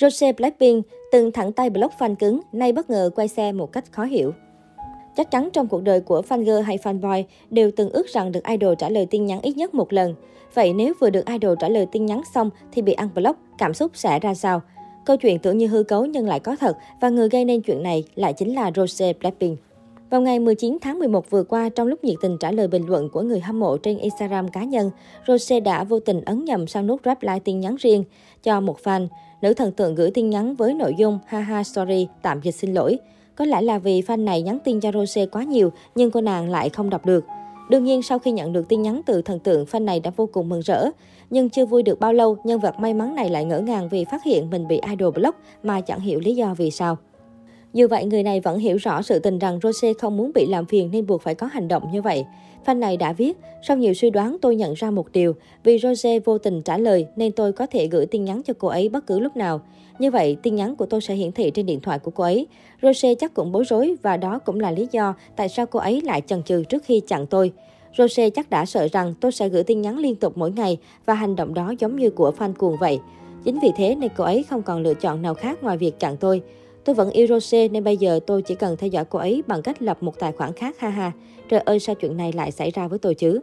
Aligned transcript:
Rose 0.00 0.32
Blackpink 0.32 0.86
từng 1.12 1.32
thẳng 1.32 1.52
tay 1.52 1.70
block 1.70 1.94
fan 1.98 2.14
cứng, 2.14 2.40
nay 2.52 2.72
bất 2.72 2.90
ngờ 2.90 3.10
quay 3.14 3.28
xe 3.28 3.52
một 3.52 3.72
cách 3.72 3.84
khó 3.92 4.04
hiểu. 4.04 4.32
Chắc 5.16 5.30
chắn 5.30 5.48
trong 5.52 5.66
cuộc 5.66 5.82
đời 5.82 6.00
của 6.00 6.22
fan 6.28 6.44
girl 6.44 6.60
hay 6.60 6.78
fanboy 6.78 7.24
đều 7.50 7.70
từng 7.76 7.90
ước 7.90 8.06
rằng 8.06 8.32
được 8.32 8.44
idol 8.44 8.74
trả 8.78 8.88
lời 8.88 9.06
tin 9.10 9.26
nhắn 9.26 9.40
ít 9.42 9.56
nhất 9.56 9.74
một 9.74 9.92
lần. 9.92 10.14
Vậy 10.54 10.72
nếu 10.72 10.94
vừa 11.00 11.10
được 11.10 11.26
idol 11.26 11.54
trả 11.60 11.68
lời 11.68 11.86
tin 11.92 12.06
nhắn 12.06 12.20
xong 12.34 12.50
thì 12.72 12.82
bị 12.82 12.92
ăn 12.92 13.08
block, 13.14 13.38
cảm 13.58 13.74
xúc 13.74 13.90
sẽ 13.94 14.18
ra 14.20 14.34
sao? 14.34 14.62
Câu 15.06 15.16
chuyện 15.16 15.38
tưởng 15.38 15.58
như 15.58 15.66
hư 15.66 15.82
cấu 15.82 16.06
nhưng 16.06 16.26
lại 16.26 16.40
có 16.40 16.56
thật 16.56 16.76
và 17.00 17.08
người 17.08 17.28
gây 17.28 17.44
nên 17.44 17.60
chuyện 17.60 17.82
này 17.82 18.04
lại 18.14 18.32
chính 18.32 18.54
là 18.54 18.70
Rose 18.76 19.12
Blackpink. 19.12 19.58
Vào 20.14 20.20
ngày 20.20 20.38
19 20.38 20.78
tháng 20.80 20.98
11 20.98 21.30
vừa 21.30 21.42
qua, 21.42 21.68
trong 21.68 21.86
lúc 21.86 22.04
nhiệt 22.04 22.16
tình 22.20 22.38
trả 22.38 22.50
lời 22.50 22.68
bình 22.68 22.86
luận 22.86 23.08
của 23.08 23.22
người 23.22 23.40
hâm 23.40 23.60
mộ 23.60 23.76
trên 23.76 23.98
Instagram 23.98 24.48
cá 24.48 24.64
nhân, 24.64 24.90
Rose 25.26 25.60
đã 25.60 25.84
vô 25.84 26.00
tình 26.00 26.20
ấn 26.20 26.44
nhầm 26.44 26.66
sang 26.66 26.86
nút 26.86 27.00
reply 27.04 27.38
tin 27.44 27.60
nhắn 27.60 27.76
riêng 27.78 28.04
cho 28.42 28.60
một 28.60 28.78
fan. 28.84 29.06
Nữ 29.42 29.54
thần 29.54 29.72
tượng 29.72 29.94
gửi 29.94 30.10
tin 30.10 30.30
nhắn 30.30 30.54
với 30.54 30.74
nội 30.74 30.94
dung 30.98 31.18
haha 31.26 31.64
sorry, 31.64 32.08
tạm 32.22 32.40
dịch 32.42 32.54
xin 32.54 32.74
lỗi. 32.74 32.98
Có 33.36 33.44
lẽ 33.44 33.62
là 33.62 33.78
vì 33.78 34.00
fan 34.00 34.24
này 34.24 34.42
nhắn 34.42 34.58
tin 34.64 34.80
cho 34.80 34.92
Rose 34.92 35.26
quá 35.26 35.42
nhiều 35.42 35.72
nhưng 35.94 36.10
cô 36.10 36.20
nàng 36.20 36.50
lại 36.50 36.68
không 36.68 36.90
đọc 36.90 37.06
được. 37.06 37.24
Đương 37.70 37.84
nhiên, 37.84 38.02
sau 38.02 38.18
khi 38.18 38.30
nhận 38.30 38.52
được 38.52 38.68
tin 38.68 38.82
nhắn 38.82 39.00
từ 39.06 39.22
thần 39.22 39.38
tượng, 39.38 39.64
fan 39.64 39.84
này 39.84 40.00
đã 40.00 40.10
vô 40.16 40.28
cùng 40.32 40.48
mừng 40.48 40.60
rỡ. 40.60 40.86
Nhưng 41.30 41.50
chưa 41.50 41.66
vui 41.66 41.82
được 41.82 42.00
bao 42.00 42.12
lâu, 42.12 42.36
nhân 42.44 42.60
vật 42.60 42.74
may 42.78 42.94
mắn 42.94 43.14
này 43.14 43.30
lại 43.30 43.44
ngỡ 43.44 43.60
ngàng 43.60 43.88
vì 43.88 44.04
phát 44.04 44.24
hiện 44.24 44.50
mình 44.50 44.68
bị 44.68 44.80
idol 44.90 45.14
block 45.14 45.38
mà 45.62 45.80
chẳng 45.80 46.00
hiểu 46.00 46.20
lý 46.20 46.34
do 46.34 46.54
vì 46.54 46.70
sao. 46.70 46.96
Dù 47.74 47.88
vậy, 47.88 48.04
người 48.04 48.22
này 48.22 48.40
vẫn 48.40 48.58
hiểu 48.58 48.76
rõ 48.76 49.02
sự 49.02 49.18
tình 49.18 49.38
rằng 49.38 49.58
Rose 49.62 49.92
không 49.92 50.16
muốn 50.16 50.30
bị 50.34 50.46
làm 50.46 50.66
phiền 50.66 50.90
nên 50.92 51.06
buộc 51.06 51.22
phải 51.22 51.34
có 51.34 51.46
hành 51.46 51.68
động 51.68 51.82
như 51.92 52.02
vậy. 52.02 52.24
Fan 52.66 52.78
này 52.78 52.96
đã 52.96 53.12
viết, 53.12 53.38
sau 53.62 53.76
nhiều 53.76 53.94
suy 53.94 54.10
đoán 54.10 54.36
tôi 54.42 54.56
nhận 54.56 54.74
ra 54.74 54.90
một 54.90 55.12
điều, 55.12 55.34
vì 55.64 55.78
Rose 55.78 56.18
vô 56.18 56.38
tình 56.38 56.62
trả 56.62 56.78
lời 56.78 57.06
nên 57.16 57.32
tôi 57.32 57.52
có 57.52 57.66
thể 57.66 57.86
gửi 57.86 58.06
tin 58.06 58.24
nhắn 58.24 58.42
cho 58.44 58.54
cô 58.58 58.68
ấy 58.68 58.88
bất 58.88 59.06
cứ 59.06 59.18
lúc 59.18 59.36
nào. 59.36 59.60
Như 59.98 60.10
vậy, 60.10 60.36
tin 60.42 60.54
nhắn 60.54 60.76
của 60.76 60.86
tôi 60.86 61.00
sẽ 61.00 61.14
hiển 61.14 61.32
thị 61.32 61.50
trên 61.50 61.66
điện 61.66 61.80
thoại 61.80 61.98
của 61.98 62.10
cô 62.10 62.24
ấy. 62.24 62.46
Rose 62.82 63.14
chắc 63.14 63.34
cũng 63.34 63.52
bối 63.52 63.64
rối 63.64 63.94
và 64.02 64.16
đó 64.16 64.38
cũng 64.38 64.60
là 64.60 64.70
lý 64.70 64.88
do 64.90 65.14
tại 65.36 65.48
sao 65.48 65.66
cô 65.66 65.80
ấy 65.80 66.00
lại 66.00 66.22
chần 66.26 66.42
chừ 66.42 66.64
trước 66.64 66.84
khi 66.84 67.00
chặn 67.00 67.26
tôi. 67.26 67.52
Rose 67.98 68.30
chắc 68.30 68.50
đã 68.50 68.64
sợ 68.64 68.88
rằng 68.92 69.14
tôi 69.20 69.32
sẽ 69.32 69.48
gửi 69.48 69.64
tin 69.64 69.80
nhắn 69.80 69.98
liên 69.98 70.14
tục 70.14 70.32
mỗi 70.36 70.50
ngày 70.50 70.78
và 71.06 71.14
hành 71.14 71.36
động 71.36 71.54
đó 71.54 71.74
giống 71.78 71.96
như 71.96 72.10
của 72.10 72.32
fan 72.38 72.52
cuồng 72.54 72.76
vậy. 72.80 73.00
Chính 73.44 73.58
vì 73.62 73.68
thế 73.76 73.94
nên 73.94 74.10
cô 74.16 74.24
ấy 74.24 74.44
không 74.50 74.62
còn 74.62 74.82
lựa 74.82 74.94
chọn 74.94 75.22
nào 75.22 75.34
khác 75.34 75.62
ngoài 75.62 75.76
việc 75.76 75.98
chặn 75.98 76.16
tôi. 76.16 76.42
Tôi 76.84 76.94
vẫn 76.94 77.10
yêu 77.10 77.26
Rose 77.26 77.68
nên 77.68 77.84
bây 77.84 77.96
giờ 77.96 78.20
tôi 78.26 78.42
chỉ 78.42 78.54
cần 78.54 78.76
theo 78.76 78.88
dõi 78.88 79.04
cô 79.04 79.18
ấy 79.18 79.42
bằng 79.46 79.62
cách 79.62 79.82
lập 79.82 80.02
một 80.02 80.18
tài 80.18 80.32
khoản 80.32 80.52
khác 80.52 80.80
ha 80.80 80.88
ha. 80.88 81.12
Trời 81.48 81.60
ơi 81.60 81.80
sao 81.80 81.94
chuyện 81.94 82.16
này 82.16 82.32
lại 82.32 82.50
xảy 82.50 82.70
ra 82.70 82.88
với 82.88 82.98
tôi 82.98 83.14
chứ? 83.14 83.40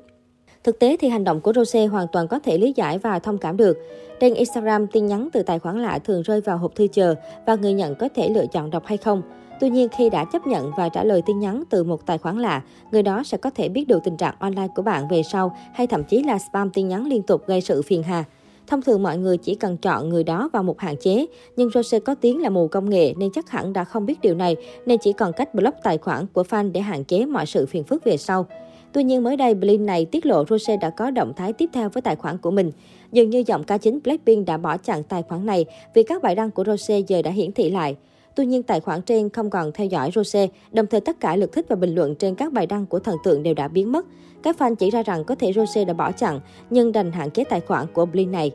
Thực 0.63 0.79
tế 0.79 0.97
thì 0.99 1.07
hành 1.07 1.23
động 1.23 1.41
của 1.41 1.53
Rose 1.53 1.85
hoàn 1.85 2.07
toàn 2.11 2.27
có 2.27 2.39
thể 2.39 2.57
lý 2.57 2.73
giải 2.75 2.97
và 2.97 3.19
thông 3.19 3.37
cảm 3.37 3.57
được. 3.57 3.77
Trên 4.19 4.33
Instagram, 4.33 4.87
tin 4.87 5.05
nhắn 5.05 5.29
từ 5.33 5.43
tài 5.43 5.59
khoản 5.59 5.81
lạ 5.81 5.99
thường 5.99 6.21
rơi 6.21 6.41
vào 6.41 6.57
hộp 6.57 6.75
thư 6.75 6.87
chờ 6.87 7.15
và 7.45 7.55
người 7.55 7.73
nhận 7.73 7.95
có 7.95 8.09
thể 8.15 8.29
lựa 8.29 8.45
chọn 8.45 8.69
đọc 8.69 8.83
hay 8.85 8.97
không. 8.97 9.21
Tuy 9.59 9.69
nhiên, 9.69 9.89
khi 9.97 10.09
đã 10.09 10.25
chấp 10.25 10.47
nhận 10.47 10.71
và 10.77 10.89
trả 10.89 11.03
lời 11.03 11.21
tin 11.25 11.39
nhắn 11.39 11.63
từ 11.69 11.83
một 11.83 12.05
tài 12.05 12.17
khoản 12.17 12.39
lạ, 12.39 12.61
người 12.91 13.03
đó 13.03 13.23
sẽ 13.25 13.37
có 13.37 13.49
thể 13.49 13.69
biết 13.69 13.87
được 13.87 14.03
tình 14.03 14.17
trạng 14.17 14.35
online 14.39 14.67
của 14.75 14.81
bạn 14.81 15.07
về 15.07 15.23
sau 15.23 15.55
hay 15.73 15.87
thậm 15.87 16.03
chí 16.03 16.23
là 16.23 16.37
spam 16.39 16.69
tin 16.69 16.87
nhắn 16.87 17.07
liên 17.07 17.23
tục 17.23 17.47
gây 17.47 17.61
sự 17.61 17.81
phiền 17.81 18.03
hà. 18.03 18.23
Thông 18.67 18.81
thường 18.81 19.03
mọi 19.03 19.17
người 19.17 19.37
chỉ 19.37 19.55
cần 19.55 19.77
chọn 19.77 20.09
người 20.09 20.23
đó 20.23 20.49
vào 20.53 20.63
một 20.63 20.79
hạn 20.79 20.95
chế, 20.97 21.25
nhưng 21.55 21.69
Rose 21.69 21.99
có 21.99 22.15
tiếng 22.15 22.41
là 22.41 22.49
mù 22.49 22.67
công 22.67 22.89
nghệ 22.89 23.13
nên 23.17 23.31
chắc 23.31 23.49
hẳn 23.49 23.73
đã 23.73 23.83
không 23.83 24.05
biết 24.05 24.21
điều 24.21 24.35
này, 24.35 24.55
nên 24.85 24.99
chỉ 24.99 25.13
còn 25.13 25.33
cách 25.33 25.55
block 25.55 25.77
tài 25.83 25.97
khoản 25.97 26.25
của 26.33 26.43
fan 26.43 26.71
để 26.71 26.81
hạn 26.81 27.03
chế 27.03 27.25
mọi 27.25 27.45
sự 27.45 27.65
phiền 27.65 27.83
phức 27.83 28.03
về 28.03 28.17
sau. 28.17 28.45
Tuy 28.93 29.03
nhiên 29.03 29.23
mới 29.23 29.37
đây, 29.37 29.53
Blink 29.53 29.81
này 29.81 30.05
tiết 30.05 30.25
lộ 30.25 30.45
Rose 30.49 30.77
đã 30.77 30.89
có 30.89 31.11
động 31.11 31.33
thái 31.35 31.53
tiếp 31.53 31.69
theo 31.73 31.89
với 31.89 32.01
tài 32.01 32.15
khoản 32.15 32.37
của 32.37 32.51
mình. 32.51 32.71
Dường 33.11 33.29
như 33.29 33.43
giọng 33.47 33.63
ca 33.63 33.77
chính 33.77 33.99
Blackpink 34.03 34.47
đã 34.47 34.57
bỏ 34.57 34.77
chặn 34.77 35.03
tài 35.03 35.23
khoản 35.23 35.45
này 35.45 35.65
vì 35.93 36.03
các 36.03 36.21
bài 36.21 36.35
đăng 36.35 36.51
của 36.51 36.63
Rose 36.63 36.99
giờ 36.99 37.21
đã 37.21 37.31
hiển 37.31 37.51
thị 37.51 37.69
lại. 37.69 37.95
Tuy 38.35 38.45
nhiên, 38.45 38.63
tài 38.63 38.79
khoản 38.79 39.01
trên 39.01 39.29
không 39.29 39.49
còn 39.49 39.71
theo 39.71 39.87
dõi 39.87 40.11
Rose, 40.15 40.47
đồng 40.71 40.87
thời 40.87 41.01
tất 41.01 41.19
cả 41.19 41.35
lượt 41.35 41.51
thích 41.51 41.65
và 41.69 41.75
bình 41.75 41.95
luận 41.95 42.15
trên 42.15 42.35
các 42.35 42.53
bài 42.53 42.67
đăng 42.67 42.85
của 42.85 42.99
thần 42.99 43.15
tượng 43.23 43.43
đều 43.43 43.53
đã 43.53 43.67
biến 43.67 43.91
mất. 43.91 44.05
Các 44.43 44.55
fan 44.59 44.75
chỉ 44.75 44.89
ra 44.89 45.03
rằng 45.03 45.23
có 45.23 45.35
thể 45.35 45.53
Rose 45.53 45.85
đã 45.85 45.93
bỏ 45.93 46.11
chặn, 46.11 46.39
nhưng 46.69 46.91
đành 46.91 47.11
hạn 47.11 47.31
chế 47.31 47.43
tài 47.43 47.61
khoản 47.61 47.87
của 47.93 48.05
Blink 48.05 48.31
này. 48.31 48.51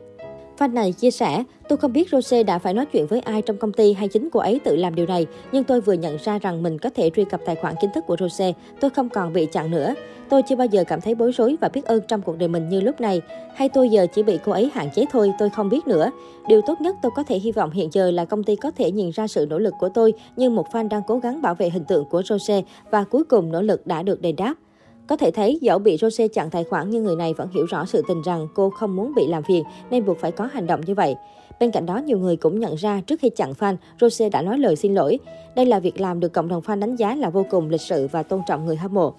Fan 0.57 0.73
này 0.73 0.91
chia 0.91 1.11
sẻ, 1.11 1.43
tôi 1.69 1.77
không 1.77 1.93
biết 1.93 2.09
Rose 2.11 2.43
đã 2.43 2.59
phải 2.59 2.73
nói 2.73 2.85
chuyện 2.85 3.07
với 3.07 3.19
ai 3.19 3.41
trong 3.41 3.57
công 3.57 3.73
ty 3.73 3.93
hay 3.93 4.07
chính 4.07 4.29
cô 4.29 4.39
ấy 4.39 4.59
tự 4.63 4.75
làm 4.75 4.95
điều 4.95 5.05
này, 5.05 5.25
nhưng 5.51 5.63
tôi 5.63 5.81
vừa 5.81 5.93
nhận 5.93 6.17
ra 6.23 6.39
rằng 6.39 6.63
mình 6.63 6.79
có 6.79 6.89
thể 6.89 7.09
truy 7.09 7.25
cập 7.25 7.41
tài 7.45 7.55
khoản 7.55 7.75
chính 7.81 7.91
thức 7.95 8.03
của 8.07 8.17
Rose, 8.19 8.53
tôi 8.79 8.89
không 8.89 9.09
còn 9.09 9.33
bị 9.33 9.45
chặn 9.45 9.71
nữa. 9.71 9.93
Tôi 10.29 10.41
chưa 10.43 10.55
bao 10.55 10.67
giờ 10.67 10.83
cảm 10.87 11.01
thấy 11.01 11.15
bối 11.15 11.31
rối 11.31 11.55
và 11.61 11.69
biết 11.69 11.85
ơn 11.85 12.01
trong 12.07 12.21
cuộc 12.21 12.37
đời 12.37 12.47
mình 12.47 12.69
như 12.69 12.81
lúc 12.81 13.01
này, 13.01 13.21
hay 13.55 13.69
tôi 13.69 13.89
giờ 13.89 14.07
chỉ 14.15 14.23
bị 14.23 14.39
cô 14.45 14.51
ấy 14.51 14.71
hạn 14.73 14.89
chế 14.95 15.05
thôi, 15.11 15.31
tôi 15.39 15.49
không 15.49 15.69
biết 15.69 15.87
nữa. 15.87 16.11
Điều 16.47 16.61
tốt 16.61 16.81
nhất 16.81 16.95
tôi 17.01 17.11
có 17.15 17.23
thể 17.23 17.39
hy 17.39 17.51
vọng 17.51 17.71
hiện 17.71 17.89
giờ 17.91 18.11
là 18.11 18.25
công 18.25 18.43
ty 18.43 18.55
có 18.55 18.71
thể 18.71 18.91
nhìn 18.91 19.09
ra 19.09 19.27
sự 19.27 19.45
nỗ 19.49 19.59
lực 19.59 19.73
của 19.79 19.89
tôi 19.89 20.13
như 20.35 20.49
một 20.49 20.67
fan 20.71 20.89
đang 20.89 21.01
cố 21.07 21.17
gắng 21.17 21.41
bảo 21.41 21.55
vệ 21.55 21.69
hình 21.69 21.85
tượng 21.85 22.05
của 22.05 22.23
Rose 22.23 22.61
và 22.91 23.03
cuối 23.03 23.23
cùng 23.23 23.51
nỗ 23.51 23.61
lực 23.61 23.87
đã 23.87 24.03
được 24.03 24.21
đền 24.21 24.35
đáp. 24.35 24.53
Có 25.07 25.15
thể 25.15 25.31
thấy, 25.31 25.59
dẫu 25.61 25.79
bị 25.79 25.97
Rose 25.97 26.27
chặn 26.27 26.49
tài 26.49 26.63
khoản 26.63 26.89
nhưng 26.89 27.03
người 27.03 27.15
này 27.15 27.33
vẫn 27.33 27.49
hiểu 27.51 27.65
rõ 27.65 27.85
sự 27.85 28.03
tình 28.07 28.21
rằng 28.21 28.47
cô 28.53 28.69
không 28.69 28.95
muốn 28.95 29.13
bị 29.15 29.27
làm 29.27 29.43
phiền 29.43 29.63
nên 29.89 30.05
buộc 30.05 30.19
phải 30.19 30.31
có 30.31 30.45
hành 30.45 30.67
động 30.67 30.81
như 30.85 30.93
vậy. 30.93 31.15
Bên 31.59 31.71
cạnh 31.71 31.85
đó, 31.85 31.97
nhiều 31.97 32.19
người 32.19 32.35
cũng 32.35 32.59
nhận 32.59 32.75
ra 32.75 33.01
trước 33.01 33.19
khi 33.19 33.29
chặn 33.29 33.53
fan, 33.59 33.75
Rose 34.01 34.29
đã 34.29 34.41
nói 34.41 34.59
lời 34.59 34.75
xin 34.75 34.93
lỗi. 34.93 35.19
Đây 35.55 35.65
là 35.65 35.79
việc 35.79 36.01
làm 36.01 36.19
được 36.19 36.33
cộng 36.33 36.47
đồng 36.47 36.61
fan 36.61 36.79
đánh 36.79 36.95
giá 36.95 37.15
là 37.15 37.29
vô 37.29 37.45
cùng 37.49 37.69
lịch 37.69 37.81
sự 37.81 38.07
và 38.11 38.23
tôn 38.23 38.41
trọng 38.47 38.65
người 38.65 38.75
hâm 38.75 38.93
mộ. 38.93 39.13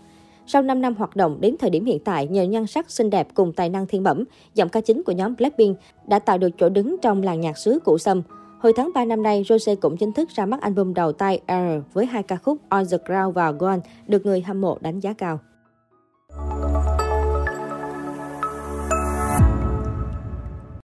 Sau 0.47 0.63
5 0.63 0.81
năm 0.81 0.95
hoạt 0.95 1.17
động, 1.17 1.37
đến 1.41 1.57
thời 1.59 1.71
điểm 1.71 1.85
hiện 1.85 1.99
tại, 2.05 2.27
nhờ 2.27 2.43
nhan 2.43 2.67
sắc 2.67 2.91
xinh 2.91 3.11
đẹp 3.11 3.29
cùng 3.35 3.53
tài 3.53 3.69
năng 3.69 3.87
thiên 3.87 4.03
bẩm, 4.03 4.25
giọng 4.55 4.69
ca 4.69 4.81
chính 4.81 5.03
của 5.03 5.13
nhóm 5.13 5.37
Blackpink 5.37 5.79
đã 6.07 6.19
tạo 6.19 6.39
được 6.39 6.51
chỗ 6.59 6.69
đứng 6.69 6.97
trong 7.03 7.23
làng 7.23 7.41
nhạc 7.41 7.59
xứ 7.59 7.79
cũ 7.85 7.99
sâm. 7.99 8.23
Hồi 8.61 8.73
tháng 8.77 8.91
3 8.95 9.05
năm 9.05 9.23
nay, 9.23 9.45
Rose 9.49 9.75
cũng 9.75 9.97
chính 9.97 10.13
thức 10.13 10.29
ra 10.35 10.47
mắt 10.47 10.61
album 10.61 10.95
đầu 10.95 11.13
tay 11.13 11.41
R 11.49 11.93
với 11.95 12.07
hai 12.07 12.23
ca 12.23 12.37
khúc 12.37 12.59
On 12.69 12.85
the 12.91 12.97
Ground 13.07 13.35
và 13.35 13.51
Gone 13.51 13.81
được 14.07 14.27
người 14.27 14.41
hâm 14.41 14.61
mộ 14.61 14.79
đánh 14.81 15.01
giá 15.01 15.13
cao. 15.13 15.39